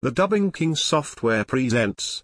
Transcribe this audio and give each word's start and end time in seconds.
The 0.00 0.12
Dubbing 0.12 0.52
King 0.52 0.76
software 0.76 1.44
presents 1.44 2.22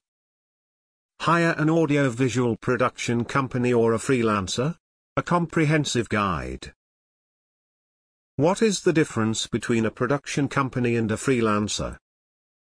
Hire 1.23 1.57
an 1.59 1.69
audio-visual 1.69 2.59
production 2.59 3.25
company 3.25 3.73
or 3.73 3.93
a 3.93 3.99
freelancer? 3.99 4.77
A 5.17 5.25
comprehensive 5.25 6.09
guide. 6.09 6.73
What 8.37 8.63
is 8.63 8.83
the 8.83 8.93
difference 8.93 9.49
between 9.49 9.85
a 9.85 9.91
production 9.91 10.47
company 10.47 10.95
and 10.95 11.11
a 11.11 11.17
freelancer? 11.17 11.97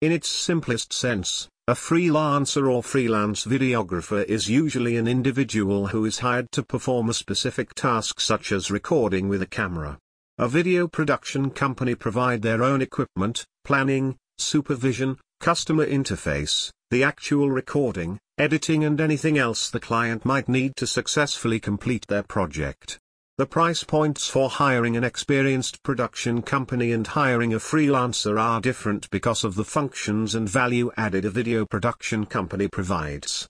In 0.01 0.13
its 0.13 0.31
simplest 0.31 0.95
sense, 0.95 1.47
a 1.69 1.75
freelancer 1.75 2.67
or 2.67 2.83
freelance 2.83 3.45
videographer 3.45 4.25
is 4.25 4.49
usually 4.49 4.97
an 4.97 5.07
individual 5.07 5.89
who 5.89 6.07
is 6.07 6.21
hired 6.21 6.51
to 6.53 6.63
perform 6.63 7.11
a 7.11 7.15
specific 7.15 7.75
task 7.75 8.19
such 8.19 8.51
as 8.51 8.71
recording 8.71 9.29
with 9.29 9.43
a 9.43 9.47
camera. 9.47 9.99
A 10.39 10.49
video 10.49 10.89
production 10.89 11.51
company 11.51 11.95
provide 11.95 12.41
their 12.41 12.63
own 12.63 12.81
equipment, 12.81 13.45
planning, 13.63 14.17
supervision, 14.39 15.19
customer 15.41 15.87
interface, 15.87 16.71
the 16.91 17.03
actual 17.03 17.51
recording, 17.51 18.19
editing 18.39 18.85
and 18.85 19.01
anything 19.01 19.39
else 19.39 19.71
the 19.71 19.81
client 19.81 20.25
might 20.25 20.49
need 20.49 20.77
to 20.77 20.87
successfully 20.87 21.59
complete 21.59 22.07
their 22.09 22.23
project. 22.23 22.99
The 23.39 23.47
price 23.47 23.83
points 23.83 24.29
for 24.29 24.51
hiring 24.51 24.97
an 24.97 25.05
experienced 25.05 25.83
production 25.83 26.43
company 26.43 26.93
and 26.93 27.07
hiring 27.07 27.55
a 27.55 27.59
freelancer 27.59 28.39
are 28.39 28.61
different 28.61 29.09
because 29.11 29.43
of 29.43 29.55
the 29.55 29.65
functions 29.65 30.35
and 30.35 30.49
value 30.49 30.91
added 30.97 31.25
a 31.25 31.31
video 31.31 31.65
production 31.65 32.27
company 32.27 32.69
provides. 32.69 33.49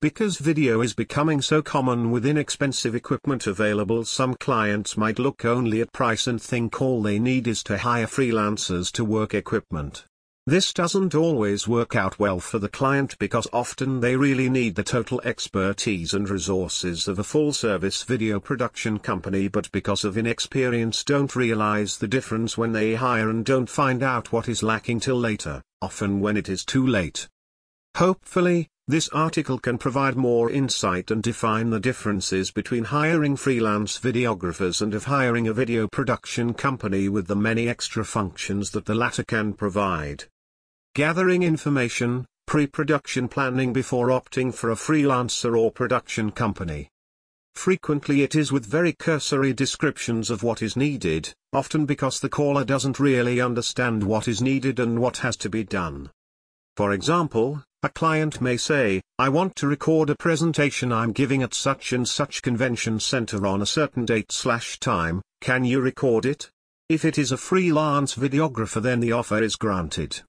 Because 0.00 0.38
video 0.38 0.80
is 0.80 0.94
becoming 0.94 1.42
so 1.42 1.60
common 1.60 2.10
with 2.10 2.24
inexpensive 2.24 2.94
equipment 2.94 3.46
available 3.46 4.06
some 4.06 4.34
clients 4.40 4.96
might 4.96 5.18
look 5.18 5.44
only 5.44 5.82
at 5.82 5.92
price 5.92 6.26
and 6.26 6.40
think 6.40 6.80
all 6.80 7.02
they 7.02 7.18
need 7.18 7.46
is 7.46 7.62
to 7.64 7.76
hire 7.76 8.06
freelancers 8.06 8.90
to 8.92 9.04
work 9.04 9.34
equipment. 9.34 10.06
This 10.50 10.72
doesn't 10.72 11.14
always 11.14 11.68
work 11.68 11.94
out 11.94 12.18
well 12.18 12.40
for 12.40 12.58
the 12.58 12.68
client 12.68 13.16
because 13.20 13.46
often 13.52 14.00
they 14.00 14.16
really 14.16 14.48
need 14.48 14.74
the 14.74 14.82
total 14.82 15.20
expertise 15.24 16.12
and 16.12 16.28
resources 16.28 17.06
of 17.06 17.20
a 17.20 17.22
full-service 17.22 18.02
video 18.02 18.40
production 18.40 18.98
company 18.98 19.46
but 19.46 19.70
because 19.70 20.04
of 20.04 20.18
inexperience 20.18 21.04
don't 21.04 21.36
realize 21.36 21.98
the 21.98 22.08
difference 22.08 22.58
when 22.58 22.72
they 22.72 22.96
hire 22.96 23.30
and 23.30 23.44
don't 23.44 23.70
find 23.70 24.02
out 24.02 24.32
what 24.32 24.48
is 24.48 24.60
lacking 24.60 24.98
till 24.98 25.14
later, 25.14 25.62
often 25.80 26.18
when 26.18 26.36
it 26.36 26.48
is 26.48 26.64
too 26.64 26.84
late. 26.84 27.28
Hopefully, 27.96 28.66
this 28.88 29.08
article 29.10 29.60
can 29.60 29.78
provide 29.78 30.16
more 30.16 30.50
insight 30.50 31.12
and 31.12 31.22
define 31.22 31.70
the 31.70 31.78
differences 31.78 32.50
between 32.50 32.82
hiring 32.82 33.36
freelance 33.36 34.00
videographers 34.00 34.82
and 34.82 34.94
of 34.94 35.04
hiring 35.04 35.46
a 35.46 35.52
video 35.52 35.86
production 35.86 36.54
company 36.54 37.08
with 37.08 37.28
the 37.28 37.36
many 37.36 37.68
extra 37.68 38.04
functions 38.04 38.72
that 38.72 38.86
the 38.86 38.96
latter 38.96 39.22
can 39.22 39.52
provide. 39.52 40.24
Gathering 41.00 41.44
information, 41.44 42.26
pre-production 42.46 43.26
planning 43.26 43.72
before 43.72 44.08
opting 44.08 44.52
for 44.52 44.70
a 44.70 44.74
freelancer 44.74 45.58
or 45.58 45.72
production 45.72 46.30
company. 46.30 46.90
Frequently 47.54 48.22
it 48.22 48.34
is 48.34 48.52
with 48.52 48.66
very 48.66 48.92
cursory 48.92 49.54
descriptions 49.54 50.28
of 50.28 50.42
what 50.42 50.60
is 50.60 50.76
needed, 50.76 51.32
often 51.54 51.86
because 51.86 52.20
the 52.20 52.28
caller 52.28 52.66
doesn't 52.66 53.00
really 53.00 53.40
understand 53.40 54.04
what 54.04 54.28
is 54.28 54.42
needed 54.42 54.78
and 54.78 55.00
what 55.00 55.16
has 55.16 55.38
to 55.38 55.48
be 55.48 55.64
done. 55.64 56.10
For 56.76 56.92
example, 56.92 57.64
a 57.82 57.88
client 57.88 58.42
may 58.42 58.58
say, 58.58 59.00
I 59.18 59.30
want 59.30 59.56
to 59.56 59.68
record 59.68 60.10
a 60.10 60.16
presentation 60.16 60.92
I'm 60.92 61.12
giving 61.12 61.42
at 61.42 61.54
such 61.54 61.94
and 61.94 62.06
such 62.06 62.42
convention 62.42 63.00
center 63.00 63.46
on 63.46 63.62
a 63.62 63.72
certain 63.80 64.04
date 64.04 64.32
slash 64.32 64.78
time, 64.80 65.22
can 65.40 65.64
you 65.64 65.80
record 65.80 66.26
it? 66.26 66.50
If 66.90 67.06
it 67.06 67.16
is 67.16 67.32
a 67.32 67.38
freelance 67.38 68.16
videographer 68.16 68.82
then 68.82 69.00
the 69.00 69.12
offer 69.12 69.42
is 69.42 69.56
granted. 69.56 70.20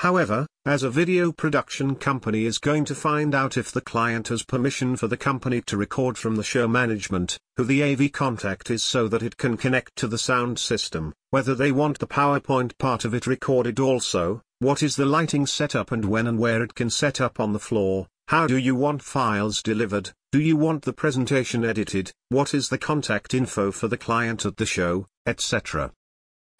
However, 0.00 0.46
as 0.64 0.84
a 0.84 0.90
video 0.90 1.32
production 1.32 1.96
company 1.96 2.44
is 2.44 2.58
going 2.58 2.84
to 2.84 2.94
find 2.94 3.34
out 3.34 3.56
if 3.56 3.72
the 3.72 3.80
client 3.80 4.28
has 4.28 4.44
permission 4.44 4.94
for 4.94 5.08
the 5.08 5.16
company 5.16 5.60
to 5.62 5.76
record 5.76 6.16
from 6.16 6.36
the 6.36 6.44
show 6.44 6.68
management, 6.68 7.36
who 7.56 7.64
the 7.64 7.82
AV 7.82 8.12
contact 8.12 8.70
is 8.70 8.84
so 8.84 9.08
that 9.08 9.24
it 9.24 9.36
can 9.36 9.56
connect 9.56 9.96
to 9.96 10.06
the 10.06 10.18
sound 10.18 10.60
system, 10.60 11.12
whether 11.30 11.52
they 11.52 11.72
want 11.72 11.98
the 11.98 12.06
PowerPoint 12.06 12.78
part 12.78 13.04
of 13.04 13.12
it 13.12 13.26
recorded 13.26 13.80
also, 13.80 14.40
what 14.60 14.84
is 14.84 14.94
the 14.94 15.06
lighting 15.06 15.46
setup 15.46 15.90
and 15.90 16.04
when 16.04 16.28
and 16.28 16.38
where 16.38 16.62
it 16.62 16.76
can 16.76 16.90
set 16.90 17.20
up 17.20 17.40
on 17.40 17.52
the 17.52 17.58
floor, 17.58 18.06
how 18.28 18.46
do 18.46 18.56
you 18.56 18.76
want 18.76 19.02
files 19.02 19.62
delivered, 19.62 20.10
do 20.30 20.40
you 20.40 20.56
want 20.56 20.82
the 20.82 20.92
presentation 20.92 21.64
edited, 21.64 22.12
what 22.28 22.54
is 22.54 22.68
the 22.68 22.78
contact 22.78 23.34
info 23.34 23.72
for 23.72 23.88
the 23.88 23.96
client 23.96 24.46
at 24.46 24.58
the 24.58 24.66
show, 24.66 25.06
etc. 25.26 25.90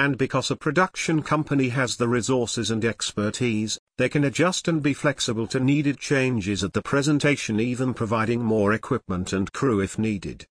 And 0.01 0.17
because 0.17 0.51
a 0.51 0.57
production 0.57 1.23
company 1.23 1.71
has 1.71 1.97
the 1.97 2.07
resources 2.07 2.71
and 2.71 2.85
expertise, 2.85 3.81
they 3.97 4.09
can 4.09 4.23
adjust 4.23 4.69
and 4.69 4.81
be 4.81 4.95
flexible 4.95 5.49
to 5.49 5.59
needed 5.59 5.99
changes 5.99 6.63
at 6.63 6.73
the 6.73 6.83
presentation 6.83 7.59
even 7.59 7.95
providing 7.95 8.41
more 8.41 8.73
equipment 8.73 9.33
and 9.33 9.53
crew 9.53 9.81
if 9.81 9.99
needed. 9.99 10.47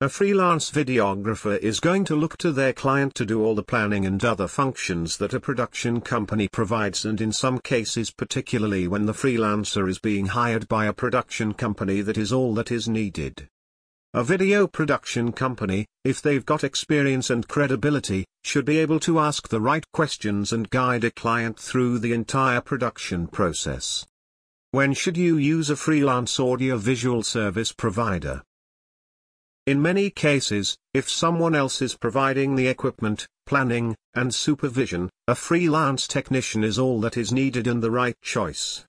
A 0.00 0.08
freelance 0.08 0.70
videographer 0.70 1.58
is 1.58 1.80
going 1.80 2.04
to 2.04 2.14
look 2.14 2.38
to 2.38 2.52
their 2.52 2.72
client 2.72 3.14
to 3.16 3.26
do 3.26 3.44
all 3.44 3.56
the 3.56 3.64
planning 3.64 4.06
and 4.06 4.24
other 4.24 4.46
functions 4.46 5.16
that 5.18 5.34
a 5.34 5.40
production 5.40 6.00
company 6.00 6.46
provides 6.46 7.04
and 7.04 7.20
in 7.20 7.32
some 7.32 7.58
cases 7.58 8.10
particularly 8.12 8.88
when 8.88 9.06
the 9.06 9.12
freelancer 9.12 9.88
is 9.88 9.98
being 9.98 10.26
hired 10.26 10.68
by 10.68 10.86
a 10.86 10.92
production 10.92 11.52
company 11.52 12.00
that 12.00 12.16
is 12.16 12.32
all 12.32 12.54
that 12.54 12.70
is 12.70 12.88
needed. 12.88 13.48
A 14.14 14.24
video 14.24 14.66
production 14.66 15.32
company, 15.32 15.84
if 16.02 16.22
they've 16.22 16.46
got 16.46 16.64
experience 16.64 17.28
and 17.28 17.46
credibility, 17.46 18.24
should 18.42 18.64
be 18.64 18.78
able 18.78 18.98
to 19.00 19.18
ask 19.18 19.48
the 19.48 19.60
right 19.60 19.84
questions 19.92 20.50
and 20.50 20.70
guide 20.70 21.04
a 21.04 21.10
client 21.10 21.60
through 21.60 21.98
the 21.98 22.14
entire 22.14 22.62
production 22.62 23.26
process. 23.26 24.06
When 24.70 24.94
should 24.94 25.18
you 25.18 25.36
use 25.36 25.68
a 25.68 25.76
freelance 25.76 26.40
audio-visual 26.40 27.22
service 27.22 27.72
provider? 27.72 28.42
In 29.66 29.82
many 29.82 30.08
cases, 30.08 30.78
if 30.94 31.10
someone 31.10 31.54
else 31.54 31.82
is 31.82 31.94
providing 31.94 32.56
the 32.56 32.68
equipment, 32.68 33.26
planning, 33.44 33.94
and 34.14 34.34
supervision, 34.34 35.10
a 35.26 35.34
freelance 35.34 36.08
technician 36.08 36.64
is 36.64 36.78
all 36.78 36.98
that 37.02 37.18
is 37.18 37.30
needed 37.30 37.66
and 37.66 37.82
the 37.82 37.90
right 37.90 38.16
choice. 38.22 38.86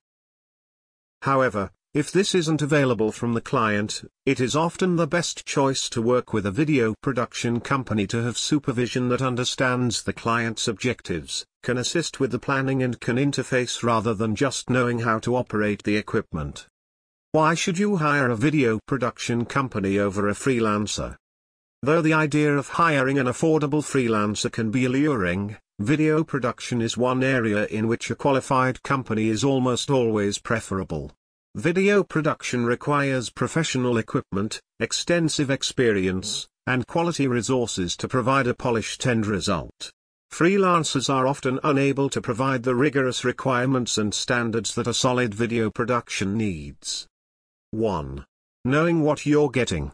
However, 1.20 1.70
if 1.92 2.12
this 2.12 2.36
isn't 2.36 2.62
available 2.62 3.10
from 3.10 3.32
the 3.32 3.40
client, 3.40 4.02
it 4.24 4.38
is 4.38 4.54
often 4.54 4.94
the 4.94 5.08
best 5.08 5.44
choice 5.44 5.88
to 5.88 6.00
work 6.00 6.32
with 6.32 6.46
a 6.46 6.50
video 6.52 6.94
production 7.02 7.58
company 7.58 8.06
to 8.06 8.22
have 8.22 8.38
supervision 8.38 9.08
that 9.08 9.20
understands 9.20 10.04
the 10.04 10.12
client's 10.12 10.68
objectives, 10.68 11.44
can 11.64 11.76
assist 11.76 12.20
with 12.20 12.30
the 12.30 12.38
planning 12.38 12.80
and 12.80 13.00
can 13.00 13.16
interface 13.16 13.82
rather 13.82 14.14
than 14.14 14.36
just 14.36 14.70
knowing 14.70 15.00
how 15.00 15.18
to 15.18 15.34
operate 15.34 15.82
the 15.82 15.96
equipment. 15.96 16.68
Why 17.32 17.54
should 17.54 17.76
you 17.76 17.96
hire 17.96 18.30
a 18.30 18.36
video 18.36 18.78
production 18.86 19.44
company 19.44 19.98
over 19.98 20.28
a 20.28 20.32
freelancer? 20.32 21.16
Though 21.82 22.02
the 22.02 22.12
idea 22.12 22.56
of 22.56 22.68
hiring 22.68 23.18
an 23.18 23.26
affordable 23.26 23.82
freelancer 23.82 24.52
can 24.52 24.70
be 24.70 24.84
alluring, 24.84 25.56
video 25.80 26.22
production 26.22 26.80
is 26.80 26.96
one 26.96 27.24
area 27.24 27.66
in 27.66 27.88
which 27.88 28.10
a 28.10 28.14
qualified 28.14 28.80
company 28.84 29.28
is 29.28 29.42
almost 29.42 29.90
always 29.90 30.38
preferable. 30.38 31.10
Video 31.56 32.04
production 32.04 32.64
requires 32.64 33.28
professional 33.28 33.98
equipment, 33.98 34.60
extensive 34.78 35.50
experience, 35.50 36.46
and 36.68 36.86
quality 36.86 37.26
resources 37.26 37.96
to 37.96 38.06
provide 38.06 38.46
a 38.46 38.54
polished 38.54 39.04
end 39.04 39.26
result. 39.26 39.90
Freelancers 40.32 41.12
are 41.12 41.26
often 41.26 41.58
unable 41.64 42.08
to 42.08 42.20
provide 42.20 42.62
the 42.62 42.76
rigorous 42.76 43.24
requirements 43.24 43.98
and 43.98 44.14
standards 44.14 44.76
that 44.76 44.86
a 44.86 44.94
solid 44.94 45.34
video 45.34 45.72
production 45.72 46.36
needs. 46.36 47.08
1. 47.72 48.24
Knowing 48.64 49.02
what 49.02 49.26
you're 49.26 49.50
getting. 49.50 49.90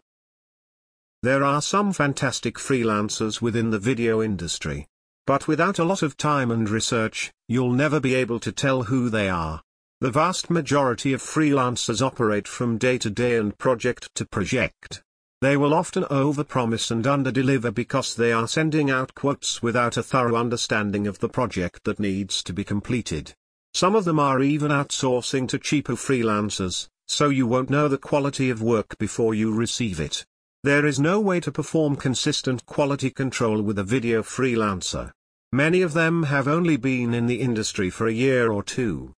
There 1.23 1.43
are 1.43 1.63
some 1.63 1.95
fantastic 1.95 2.57
freelancers 2.57 3.41
within 3.41 3.71
the 3.71 3.79
video 3.79 4.21
industry. 4.21 4.89
But 5.27 5.49
without 5.49 5.79
a 5.79 5.85
lot 5.85 6.03
of 6.03 6.19
time 6.19 6.51
and 6.51 6.69
research, 6.69 7.33
you'll 7.49 7.73
never 7.73 7.99
be 7.99 8.15
able 8.15 8.41
to 8.41 8.53
tell 8.53 8.83
who 8.83 9.09
they 9.09 9.31
are. 9.31 9.63
The 9.99 10.11
vast 10.11 10.51
majority 10.51 11.15
of 11.15 11.23
freelancers 11.23 12.03
operate 12.03 12.47
from 12.47 12.77
day 12.77 12.99
to 12.99 13.09
day 13.09 13.39
and 13.39 13.57
project 13.57 14.15
to 14.17 14.27
project. 14.27 15.03
They 15.41 15.57
will 15.57 15.73
often 15.73 16.03
overpromise 16.05 16.91
and 16.91 17.03
underdeliver 17.03 17.73
because 17.73 18.15
they 18.15 18.31
are 18.31 18.47
sending 18.47 18.91
out 18.91 19.15
quotes 19.15 19.63
without 19.63 19.97
a 19.97 20.03
thorough 20.03 20.37
understanding 20.37 21.07
of 21.07 21.21
the 21.21 21.31
project 21.31 21.85
that 21.85 21.99
needs 21.99 22.43
to 22.43 22.53
be 22.53 22.63
completed. 22.63 23.33
Some 23.73 23.95
of 23.95 24.05
them 24.05 24.19
are 24.19 24.43
even 24.43 24.71
outsourcing 24.71 25.49
to 25.49 25.59
cheaper 25.59 25.95
freelancers, 25.95 26.89
so 27.09 27.31
you 27.31 27.47
won't 27.47 27.71
know 27.71 27.89
the 27.89 27.97
quality 27.97 28.51
of 28.51 28.61
work 28.61 28.99
before 28.99 29.35
you 29.35 29.51
receive 29.51 29.99
it. 29.99 30.27
There 30.63 30.85
is 30.85 31.01
no 31.01 31.21
way 31.21 31.41
to 31.41 31.51
perform 31.51 31.97
consistent 31.97 32.67
quality 32.67 33.09
control 33.09 33.63
with 33.63 33.79
a 33.79 33.85
video 33.85 34.23
freelancer. 34.23 35.13
Many 35.53 35.81
of 35.81 35.95
them 35.95 36.25
have 36.25 36.47
only 36.47 36.77
been 36.77 37.15
in 37.15 37.27
the 37.27 37.41
industry 37.41 37.89
for 37.89 38.07
a 38.07 38.13
year 38.13 38.53
or 38.53 38.63
two. 38.63 39.15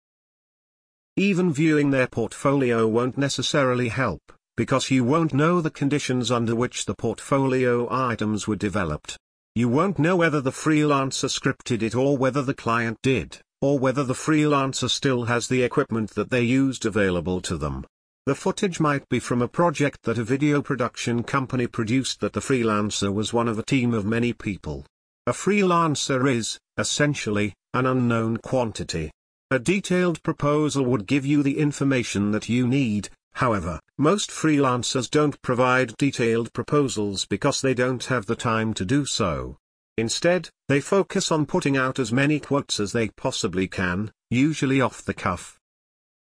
Even 1.19 1.51
viewing 1.51 1.91
their 1.91 2.07
portfolio 2.07 2.87
won't 2.87 3.17
necessarily 3.17 3.89
help, 3.89 4.21
because 4.55 4.91
you 4.91 5.03
won't 5.03 5.33
know 5.33 5.63
the 5.63 5.71
conditions 5.71 6.31
under 6.31 6.55
which 6.55 6.85
the 6.85 6.95
portfolio 6.95 7.89
items 7.91 8.47
were 8.47 8.55
developed. 8.57 9.17
You 9.55 9.71
won't 9.71 9.99
know 9.99 10.17
whether 10.17 10.43
the 10.43 10.51
freelancer 10.51 11.31
scripted 11.31 11.81
it 11.81 11.95
or 11.95 12.19
whether 12.19 12.43
the 12.43 12.53
client 12.53 12.99
did, 13.03 13.41
or 13.63 13.79
whether 13.79 14.05
the 14.05 14.13
freelancer 14.13 14.91
still 14.91 15.25
has 15.25 15.49
the 15.49 15.63
equipment 15.63 16.11
that 16.11 16.29
they 16.29 16.43
used 16.43 16.85
available 16.85 17.41
to 17.41 17.57
them. 17.57 17.87
The 18.27 18.35
footage 18.35 18.79
might 18.79 19.09
be 19.09 19.19
from 19.19 19.41
a 19.41 19.49
project 19.49 20.03
that 20.03 20.19
a 20.19 20.25
video 20.25 20.61
production 20.61 21.23
company 21.23 21.67
produced 21.67 22.21
that 22.21 22.35
the 22.35 22.41
freelancer 22.41 23.11
was 23.11 23.33
one 23.33 23.49
of 23.49 23.59
a 23.59 23.63
team 23.63 23.95
of 23.95 24.05
many 24.05 24.35
people. 24.35 24.85
A 25.27 25.33
freelancer 25.33 26.31
is, 26.31 26.59
essentially, 26.77 27.55
an 27.73 27.87
unknown 27.87 28.37
quantity. 28.37 29.11
A 29.53 29.61
detailed 29.61 30.21
proposal 30.25 30.85
would 30.87 31.07
give 31.07 31.25
you 31.25 31.41
the 31.45 31.59
information 31.59 32.33
that 32.33 32.49
you 32.49 32.67
need, 32.67 33.11
however, 33.35 33.79
most 33.97 34.29
freelancers 34.29 35.09
don't 35.09 35.41
provide 35.41 35.97
detailed 35.99 36.53
proposals 36.53 37.27
because 37.27 37.61
they 37.61 37.73
don't 37.73 38.05
have 38.07 38.27
the 38.27 38.35
time 38.35 38.75
to 38.75 38.85
do 38.85 39.07
so. 39.07 39.57
Instead, 39.97 40.51
they 40.67 40.81
focus 40.81 41.31
on 41.31 41.47
putting 41.47 41.77
out 41.77 42.01
as 42.01 42.13
many 42.13 42.41
quotes 42.41 42.81
as 42.81 42.91
they 42.91 43.09
possibly 43.11 43.69
can, 43.69 44.11
usually 44.31 44.81
off 44.81 45.05
the 45.05 45.15
cuff. 45.15 45.61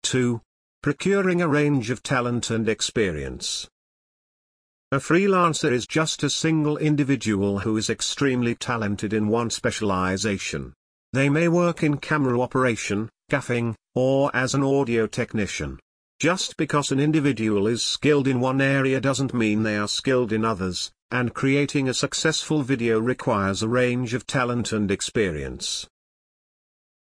2. 0.04 0.40
Procuring 0.80 1.42
a 1.42 1.48
range 1.48 1.90
of 1.90 2.04
talent 2.04 2.50
and 2.50 2.68
experience. 2.68 3.68
A 4.92 4.98
freelancer 4.98 5.72
is 5.72 5.88
just 5.88 6.22
a 6.22 6.30
single 6.30 6.78
individual 6.78 7.58
who 7.58 7.76
is 7.76 7.90
extremely 7.90 8.54
talented 8.54 9.12
in 9.12 9.26
one 9.26 9.50
specialization. 9.50 10.74
They 11.12 11.28
may 11.28 11.48
work 11.48 11.82
in 11.82 11.96
camera 11.96 12.40
operation, 12.40 13.10
gaffing, 13.30 13.74
or 13.94 14.30
as 14.34 14.54
an 14.54 14.62
audio 14.62 15.06
technician. 15.06 15.78
Just 16.20 16.56
because 16.56 16.92
an 16.92 17.00
individual 17.00 17.66
is 17.66 17.82
skilled 17.82 18.26
in 18.26 18.40
one 18.40 18.60
area 18.60 19.00
doesn't 19.00 19.34
mean 19.34 19.62
they 19.62 19.76
are 19.76 19.88
skilled 19.88 20.32
in 20.32 20.44
others, 20.44 20.90
and 21.10 21.34
creating 21.34 21.88
a 21.88 21.94
successful 21.94 22.62
video 22.62 22.98
requires 22.98 23.62
a 23.62 23.68
range 23.68 24.14
of 24.14 24.26
talent 24.26 24.72
and 24.72 24.90
experience. 24.90 25.86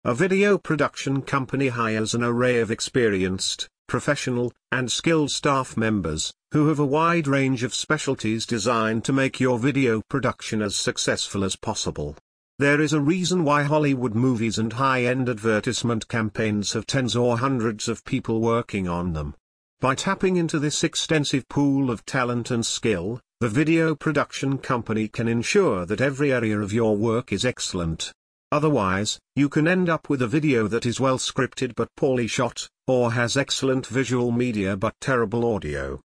A 0.05 0.13
video 0.13 0.57
production 0.57 1.21
company 1.21 1.67
hires 1.69 2.13
an 2.13 2.23
array 2.23 2.59
of 2.59 2.71
experienced, 2.71 3.67
professional, 3.87 4.53
and 4.71 4.91
skilled 4.91 5.31
staff 5.31 5.75
members, 5.75 6.33
who 6.51 6.67
have 6.67 6.79
a 6.79 6.85
wide 6.85 7.27
range 7.27 7.63
of 7.63 7.73
specialties 7.73 8.45
designed 8.45 9.03
to 9.03 9.11
make 9.11 9.39
your 9.39 9.59
video 9.59 10.01
production 10.09 10.61
as 10.61 10.75
successful 10.75 11.43
as 11.43 11.55
possible. 11.55 12.15
There 12.59 12.81
is 12.81 12.91
a 12.91 12.99
reason 12.99 13.45
why 13.45 13.63
Hollywood 13.63 14.13
movies 14.13 14.57
and 14.57 14.73
high-end 14.73 15.29
advertisement 15.29 16.09
campaigns 16.09 16.73
have 16.73 16.85
tens 16.85 17.15
or 17.15 17.37
hundreds 17.37 17.87
of 17.87 18.03
people 18.03 18.41
working 18.41 18.85
on 18.85 19.13
them. 19.13 19.35
By 19.79 19.95
tapping 19.95 20.35
into 20.35 20.59
this 20.59 20.83
extensive 20.83 21.47
pool 21.47 21.89
of 21.89 22.05
talent 22.05 22.51
and 22.51 22.65
skill, 22.65 23.21
the 23.39 23.47
video 23.47 23.95
production 23.95 24.57
company 24.57 25.07
can 25.07 25.29
ensure 25.29 25.85
that 25.85 26.01
every 26.01 26.33
area 26.33 26.59
of 26.59 26.73
your 26.73 26.97
work 26.97 27.31
is 27.31 27.45
excellent. 27.45 28.11
Otherwise, 28.51 29.21
you 29.37 29.47
can 29.47 29.65
end 29.65 29.87
up 29.87 30.09
with 30.09 30.21
a 30.21 30.27
video 30.27 30.67
that 30.67 30.85
is 30.85 30.99
well 30.99 31.17
scripted 31.17 31.75
but 31.77 31.87
poorly 31.95 32.27
shot, 32.27 32.67
or 32.87 33.13
has 33.13 33.37
excellent 33.37 33.87
visual 33.87 34.33
media 34.33 34.75
but 34.75 34.95
terrible 34.99 35.55
audio. 35.55 36.01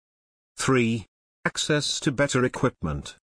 3. 0.57 1.05
Access 1.45 1.99
to 1.99 2.11
better 2.11 2.43
equipment. 2.43 3.17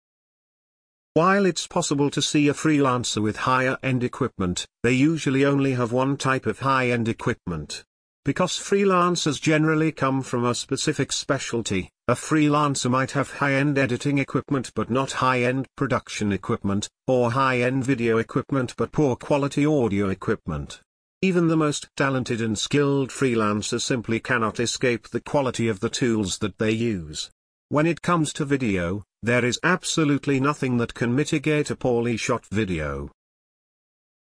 While 1.15 1.45
it's 1.45 1.68
possible 1.68 2.10
to 2.10 2.24
see 2.24 2.48
a 2.48 2.56
freelancer 2.56 3.21
with 3.21 3.38
higher-end 3.38 4.04
equipment, 4.04 4.65
they 4.81 4.94
usually 4.94 5.45
only 5.45 5.74
have 5.74 5.92
one 5.92 6.18
type 6.18 6.48
of 6.48 6.62
high-end 6.62 7.07
equipment. 7.07 7.83
Because 8.25 8.54
freelancers 8.54 9.39
generally 9.39 9.92
come 9.92 10.24
from 10.24 10.44
a 10.44 10.56
specific 10.56 11.12
specialty, 11.12 11.92
a 12.07 12.15
freelancer 12.15 12.89
might 12.89 13.12
have 13.12 13.30
high-end 13.30 13.77
editing 13.77 14.18
equipment 14.18 14.71
but 14.74 14.89
not 14.89 15.12
high-end 15.12 15.68
production 15.77 16.31
equipment, 16.31 16.89
or 17.06 17.30
high-end 17.30 17.86
video 17.86 18.18
equipment 18.18 18.74
but 18.75 18.92
poor 18.92 19.15
quality 19.15 19.68
audio 19.68 20.10
equipment. 20.10 20.81
Even 21.21 21.48
the 21.48 21.56
most 21.56 21.89
talented 21.95 22.42
and 22.42 22.57
skilled 22.57 23.12
freelancer 23.12 23.80
simply 23.80 24.19
cannot 24.19 24.60
escape 24.60 25.10
the 25.10 25.21
quality 25.21 25.68
of 25.68 25.80
the 25.80 25.89
tools 25.89 26.39
that 26.39 26.57
they 26.57 26.71
use. 26.71 27.30
When 27.69 27.86
it 27.86 28.01
comes 28.01 28.33
to 28.33 28.45
video, 28.45 29.04
there 29.24 29.46
is 29.46 29.58
absolutely 29.64 30.38
nothing 30.38 30.75
that 30.78 30.94
can 30.94 31.16
mitigate 31.16 31.72
a 31.72 31.75
poorly 31.78 32.18
shot 32.18 32.46
video. 32.48 33.10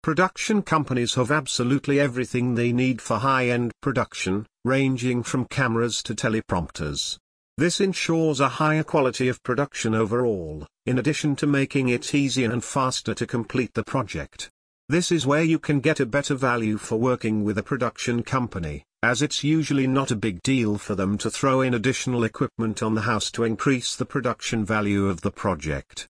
Production 0.03 0.61
companies 0.61 1.15
have 1.15 1.31
absolutely 1.31 1.97
everything 1.97 2.55
they 2.55 2.73
need 2.73 3.01
for 3.01 3.17
high-end 3.17 3.71
production, 3.81 4.45
ranging 4.65 5.23
from 5.23 5.45
cameras 5.45 6.03
to 6.03 6.13
teleprompters. 6.13 7.17
This 7.57 7.79
ensures 7.79 8.41
a 8.41 8.49
higher 8.49 8.83
quality 8.83 9.29
of 9.29 9.41
production 9.43 9.95
overall, 9.95 10.67
in 10.85 10.99
addition 10.99 11.37
to 11.37 11.47
making 11.47 11.87
it 11.87 12.13
easier 12.13 12.51
and 12.51 12.63
faster 12.63 13.13
to 13.13 13.25
complete 13.25 13.73
the 13.73 13.83
project. 13.83 14.49
This 14.91 15.09
is 15.09 15.25
where 15.25 15.41
you 15.41 15.57
can 15.57 15.79
get 15.79 16.01
a 16.01 16.05
better 16.05 16.35
value 16.35 16.75
for 16.75 16.97
working 16.97 17.45
with 17.45 17.57
a 17.57 17.63
production 17.63 18.23
company, 18.23 18.83
as 19.01 19.21
it's 19.21 19.41
usually 19.41 19.87
not 19.87 20.11
a 20.11 20.17
big 20.17 20.43
deal 20.43 20.77
for 20.77 20.95
them 20.95 21.17
to 21.19 21.29
throw 21.31 21.61
in 21.61 21.73
additional 21.73 22.25
equipment 22.25 22.83
on 22.83 22.93
the 22.93 23.03
house 23.03 23.31
to 23.31 23.45
increase 23.45 23.95
the 23.95 24.05
production 24.05 24.65
value 24.65 25.07
of 25.07 25.21
the 25.21 25.31
project. 25.31 26.09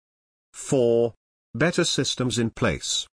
4. 0.54 1.12
Better 1.54 1.84
systems 1.84 2.38
in 2.38 2.48
place. 2.48 3.06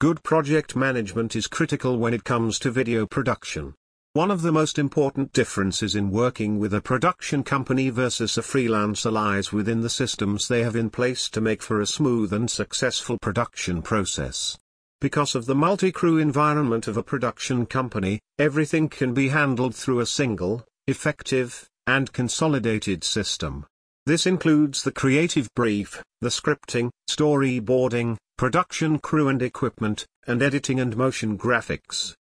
Good 0.00 0.24
project 0.24 0.74
management 0.74 1.36
is 1.36 1.46
critical 1.46 1.96
when 1.96 2.12
it 2.12 2.24
comes 2.24 2.58
to 2.58 2.72
video 2.72 3.06
production. 3.06 3.74
One 4.14 4.30
of 4.30 4.42
the 4.42 4.52
most 4.52 4.78
important 4.78 5.32
differences 5.32 5.94
in 5.94 6.10
working 6.10 6.58
with 6.58 6.74
a 6.74 6.82
production 6.82 7.42
company 7.42 7.88
versus 7.88 8.36
a 8.36 8.42
freelancer 8.42 9.10
lies 9.10 9.54
within 9.54 9.80
the 9.80 9.88
systems 9.88 10.48
they 10.48 10.62
have 10.62 10.76
in 10.76 10.90
place 10.90 11.30
to 11.30 11.40
make 11.40 11.62
for 11.62 11.80
a 11.80 11.86
smooth 11.86 12.30
and 12.30 12.50
successful 12.50 13.16
production 13.16 13.80
process. 13.80 14.58
Because 15.00 15.34
of 15.34 15.46
the 15.46 15.54
multi-crew 15.54 16.18
environment 16.18 16.86
of 16.88 16.98
a 16.98 17.02
production 17.02 17.64
company, 17.64 18.20
everything 18.38 18.90
can 18.90 19.14
be 19.14 19.30
handled 19.30 19.74
through 19.74 20.00
a 20.00 20.04
single, 20.04 20.62
effective, 20.86 21.66
and 21.86 22.12
consolidated 22.12 23.04
system. 23.04 23.64
This 24.04 24.26
includes 24.26 24.82
the 24.82 24.92
creative 24.92 25.48
brief, 25.54 26.02
the 26.20 26.28
scripting, 26.28 26.90
storyboarding, 27.08 28.18
production 28.36 28.98
crew 28.98 29.28
and 29.28 29.40
equipment, 29.40 30.04
and 30.26 30.42
editing 30.42 30.80
and 30.80 30.98
motion 30.98 31.38
graphics. 31.38 32.14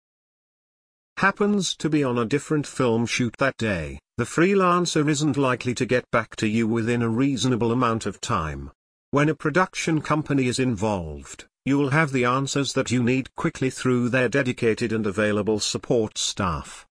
Happens 1.16 1.76
to 1.76 1.88
be 1.88 2.02
on 2.02 2.18
a 2.18 2.24
different 2.24 2.66
film 2.66 3.06
shoot 3.06 3.34
that 3.38 3.56
day, 3.56 3.98
the 4.16 4.24
freelancer 4.24 5.08
isn't 5.08 5.36
likely 5.36 5.74
to 5.74 5.86
get 5.86 6.10
back 6.10 6.36
to 6.36 6.46
you 6.46 6.66
within 6.66 7.02
a 7.02 7.08
reasonable 7.08 7.72
amount 7.72 8.06
of 8.06 8.20
time. 8.20 8.70
When 9.12 9.28
a 9.28 9.34
production 9.34 10.00
company 10.00 10.46
is 10.46 10.58
involved, 10.58 11.46
you'll 11.64 11.90
have 11.90 12.12
the 12.12 12.24
answers 12.24 12.72
that 12.74 12.90
you 12.90 13.02
need 13.02 13.34
quickly 13.34 13.70
through 13.70 14.08
their 14.08 14.28
dedicated 14.28 14.92
and 14.92 15.06
available 15.06 15.58
support 15.58 16.16
staff. 16.16 16.86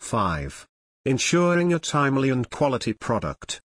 5. 0.00 0.66
Ensuring 1.04 1.72
a 1.72 1.78
timely 1.78 2.30
and 2.30 2.48
quality 2.50 2.92
product. 2.92 3.60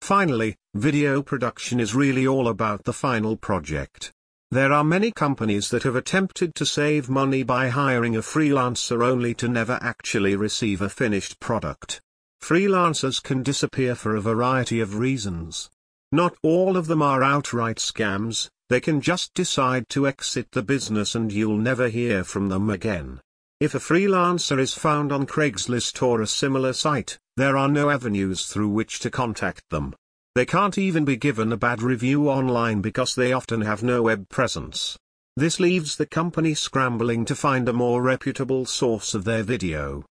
Finally, 0.00 0.56
video 0.74 1.22
production 1.22 1.80
is 1.80 1.94
really 1.94 2.26
all 2.26 2.48
about 2.48 2.84
the 2.84 2.92
final 2.92 3.36
project. 3.36 4.12
There 4.52 4.72
are 4.72 4.84
many 4.84 5.10
companies 5.10 5.70
that 5.70 5.82
have 5.82 5.96
attempted 5.96 6.54
to 6.54 6.64
save 6.64 7.08
money 7.08 7.42
by 7.42 7.68
hiring 7.68 8.16
a 8.16 8.20
freelancer 8.20 9.04
only 9.04 9.34
to 9.34 9.48
never 9.48 9.78
actually 9.82 10.36
receive 10.36 10.80
a 10.80 10.88
finished 10.88 11.40
product. 11.40 12.00
Freelancers 12.40 13.20
can 13.20 13.42
disappear 13.42 13.96
for 13.96 14.14
a 14.14 14.20
variety 14.20 14.78
of 14.78 14.98
reasons. 14.98 15.68
Not 16.12 16.36
all 16.42 16.76
of 16.76 16.86
them 16.86 17.02
are 17.02 17.24
outright 17.24 17.78
scams, 17.78 18.48
they 18.68 18.80
can 18.80 19.00
just 19.00 19.34
decide 19.34 19.88
to 19.88 20.06
exit 20.06 20.52
the 20.52 20.62
business 20.62 21.16
and 21.16 21.32
you'll 21.32 21.58
never 21.58 21.88
hear 21.88 22.22
from 22.22 22.48
them 22.48 22.70
again. 22.70 23.20
If 23.58 23.74
a 23.74 23.80
freelancer 23.80 24.60
is 24.60 24.74
found 24.74 25.10
on 25.10 25.26
Craigslist 25.26 26.00
or 26.02 26.20
a 26.20 26.26
similar 26.26 26.72
site, 26.72 27.18
there 27.36 27.56
are 27.56 27.68
no 27.68 27.90
avenues 27.90 28.46
through 28.46 28.68
which 28.68 29.00
to 29.00 29.10
contact 29.10 29.64
them. 29.70 29.94
They 30.36 30.44
can't 30.44 30.76
even 30.76 31.06
be 31.06 31.16
given 31.16 31.50
a 31.50 31.56
bad 31.56 31.80
review 31.80 32.28
online 32.28 32.82
because 32.82 33.14
they 33.14 33.32
often 33.32 33.62
have 33.62 33.82
no 33.82 34.02
web 34.02 34.28
presence. 34.28 34.98
This 35.34 35.58
leaves 35.58 35.96
the 35.96 36.04
company 36.04 36.52
scrambling 36.52 37.24
to 37.24 37.34
find 37.34 37.66
a 37.66 37.72
more 37.72 38.02
reputable 38.02 38.66
source 38.66 39.14
of 39.14 39.24
their 39.24 39.42
video. 39.42 40.04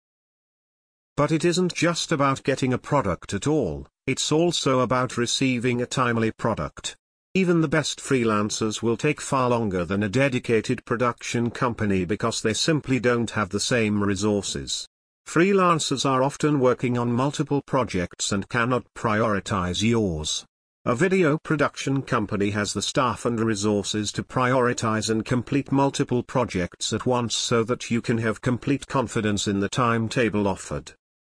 But 1.18 1.34
it 1.34 1.44
isn't 1.44 1.74
just 1.74 2.14
about 2.14 2.46
getting 2.46 2.72
a 2.72 2.78
product 2.78 3.34
at 3.34 3.48
all, 3.48 3.86
it's 4.08 4.32
also 4.32 4.80
about 4.80 5.18
receiving 5.18 5.82
a 5.82 5.86
timely 5.86 6.32
product. 6.32 6.96
Even 7.34 7.60
the 7.60 7.68
best 7.68 8.00
freelancers 8.00 8.82
will 8.82 8.96
take 8.96 9.20
far 9.20 9.50
longer 9.50 9.84
than 9.84 10.04
a 10.04 10.08
dedicated 10.08 10.86
production 10.86 11.52
company 11.52 12.06
because 12.06 12.42
they 12.42 12.54
simply 12.54 12.98
don't 12.98 13.32
have 13.32 13.50
the 13.50 13.60
same 13.60 14.02
resources. 14.02 14.88
Freelancers 15.28 16.06
are 16.08 16.22
often 16.22 16.60
working 16.60 16.98
on 16.98 17.12
multiple 17.12 17.62
projects 17.64 18.32
and 18.32 18.48
cannot 18.50 18.86
prioritize 18.94 19.82
yours. 19.82 20.46
A 20.86 20.94
video 20.96 21.38
production 21.38 22.02
company 22.02 22.52
has 22.52 22.74
the 22.74 22.82
staff 22.82 23.26
and 23.26 23.40
resources 23.40 24.12
to 24.12 24.24
prioritize 24.24 25.10
and 25.10 25.26
complete 25.26 25.72
multiple 25.72 26.24
projects 26.24 26.94
at 26.94 27.06
once 27.06 27.36
so 27.36 27.64
that 27.64 27.90
you 27.90 28.02
can 28.02 28.18
have 28.18 28.42
complete 28.42 28.86
confidence 28.86 29.48
in 29.48 29.60
the 29.60 29.70
timetable 29.70 30.48
offered. 30.48 30.94